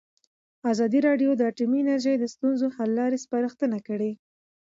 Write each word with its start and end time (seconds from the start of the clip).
ازادي 0.71 0.99
راډیو 1.07 1.29
د 1.35 1.41
اټومي 1.49 1.79
انرژي 1.81 2.15
د 2.17 2.25
ستونزو 2.33 2.65
حل 2.75 2.89
لارې 2.99 3.17
سپارښتنې 3.25 3.79
کړي. 3.87 4.11